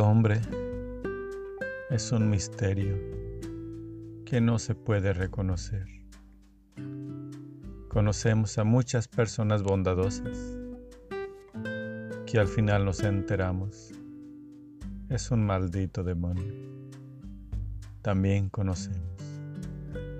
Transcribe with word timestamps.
hombre 0.00 0.40
es 1.90 2.12
un 2.12 2.28
misterio 2.28 2.96
que 4.24 4.40
no 4.40 4.58
se 4.58 4.74
puede 4.74 5.12
reconocer. 5.12 5.86
Conocemos 7.88 8.58
a 8.58 8.64
muchas 8.64 9.08
personas 9.08 9.62
bondadosas 9.62 10.56
que 12.26 12.38
al 12.38 12.48
final 12.48 12.84
nos 12.84 13.00
enteramos 13.00 13.92
es 15.08 15.30
un 15.30 15.46
maldito 15.46 16.04
demonio. 16.04 16.52
También 18.02 18.50
conocemos 18.50 19.08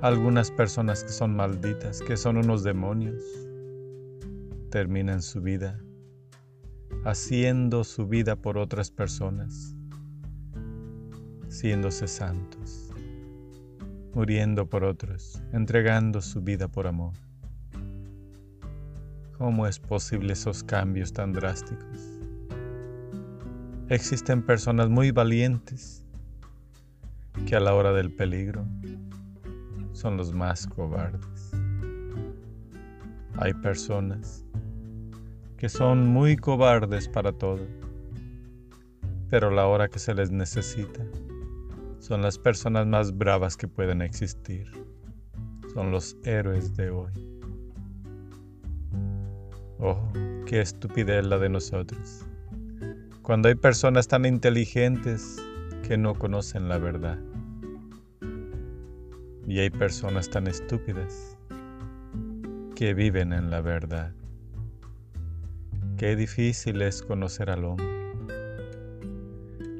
algunas 0.00 0.50
personas 0.50 1.02
que 1.02 1.10
son 1.10 1.34
malditas, 1.34 2.00
que 2.00 2.16
son 2.16 2.38
unos 2.38 2.62
demonios, 2.62 3.22
terminan 4.70 5.20
su 5.20 5.40
vida 5.42 5.80
haciendo 7.04 7.84
su 7.84 8.06
vida 8.06 8.36
por 8.36 8.58
otras 8.58 8.90
personas, 8.90 9.74
siéndose 11.48 12.08
santos, 12.08 12.90
muriendo 14.14 14.68
por 14.68 14.84
otros, 14.84 15.40
entregando 15.52 16.20
su 16.20 16.42
vida 16.42 16.68
por 16.68 16.86
amor. 16.86 17.14
¿Cómo 19.36 19.66
es 19.66 19.78
posible 19.78 20.32
esos 20.32 20.64
cambios 20.64 21.12
tan 21.12 21.32
drásticos? 21.32 22.18
Existen 23.88 24.42
personas 24.42 24.90
muy 24.90 25.12
valientes 25.12 26.04
que 27.46 27.56
a 27.56 27.60
la 27.60 27.74
hora 27.74 27.92
del 27.92 28.12
peligro 28.12 28.66
son 29.92 30.16
los 30.16 30.34
más 30.34 30.66
cobardes. 30.66 31.52
Hay 33.36 33.54
personas 33.54 34.44
que 35.58 35.68
son 35.68 36.06
muy 36.06 36.36
cobardes 36.36 37.08
para 37.08 37.32
todo, 37.32 37.66
pero 39.28 39.50
la 39.50 39.66
hora 39.66 39.88
que 39.88 39.98
se 39.98 40.14
les 40.14 40.30
necesita, 40.30 41.04
son 41.98 42.22
las 42.22 42.38
personas 42.38 42.86
más 42.86 43.16
bravas 43.18 43.56
que 43.56 43.66
pueden 43.66 44.00
existir. 44.00 44.70
Son 45.74 45.90
los 45.90 46.16
héroes 46.24 46.76
de 46.76 46.90
hoy. 46.90 47.12
Oh, 49.80 50.00
qué 50.46 50.60
estupidez 50.60 51.26
la 51.26 51.38
de 51.38 51.48
nosotros. 51.48 52.24
Cuando 53.22 53.48
hay 53.48 53.56
personas 53.56 54.06
tan 54.06 54.24
inteligentes 54.24 55.44
que 55.86 55.98
no 55.98 56.14
conocen 56.14 56.68
la 56.68 56.78
verdad. 56.78 57.18
Y 59.46 59.58
hay 59.58 59.70
personas 59.70 60.30
tan 60.30 60.46
estúpidas 60.46 61.36
que 62.76 62.94
viven 62.94 63.32
en 63.32 63.50
la 63.50 63.60
verdad. 63.60 64.12
Qué 65.98 66.14
difícil 66.14 66.80
es 66.82 67.02
conocer 67.02 67.50
al 67.50 67.64
hombre. 67.64 67.84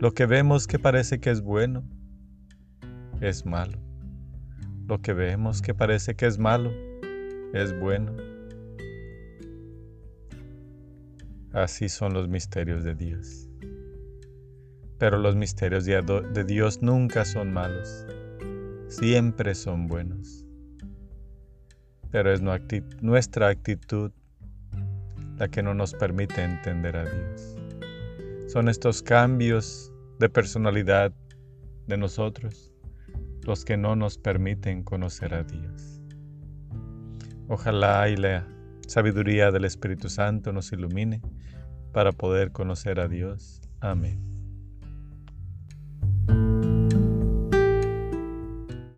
Lo 0.00 0.14
que 0.14 0.24
vemos 0.24 0.66
que 0.66 0.78
parece 0.78 1.20
que 1.20 1.28
es 1.28 1.42
bueno, 1.42 1.84
es 3.20 3.44
malo. 3.44 3.78
Lo 4.88 5.02
que 5.02 5.12
vemos 5.12 5.60
que 5.60 5.74
parece 5.74 6.14
que 6.14 6.24
es 6.24 6.38
malo, 6.38 6.72
es 7.52 7.78
bueno. 7.78 8.16
Así 11.52 11.90
son 11.90 12.14
los 12.14 12.28
misterios 12.28 12.82
de 12.82 12.94
Dios. 12.94 13.50
Pero 14.96 15.18
los 15.18 15.36
misterios 15.36 15.84
de 15.84 16.44
Dios 16.46 16.80
nunca 16.80 17.26
son 17.26 17.52
malos, 17.52 18.06
siempre 18.88 19.54
son 19.54 19.86
buenos. 19.86 20.46
Pero 22.10 22.32
es 22.32 22.40
nuestra 22.40 23.48
actitud 23.48 24.12
la 25.36 25.48
que 25.48 25.62
no 25.62 25.74
nos 25.74 25.94
permite 25.94 26.42
entender 26.42 26.96
a 26.96 27.04
Dios. 27.04 27.56
Son 28.48 28.68
estos 28.68 29.02
cambios 29.02 29.92
de 30.18 30.28
personalidad 30.28 31.12
de 31.86 31.96
nosotros 31.96 32.72
los 33.42 33.64
que 33.64 33.76
no 33.76 33.94
nos 33.94 34.18
permiten 34.18 34.82
conocer 34.82 35.34
a 35.34 35.44
Dios. 35.44 36.00
Ojalá 37.48 38.08
y 38.08 38.16
la 38.16 38.46
sabiduría 38.88 39.52
del 39.52 39.64
Espíritu 39.64 40.08
Santo 40.08 40.52
nos 40.52 40.72
ilumine 40.72 41.20
para 41.92 42.12
poder 42.12 42.50
conocer 42.50 42.98
a 42.98 43.08
Dios. 43.08 43.60
Amén. 43.80 44.35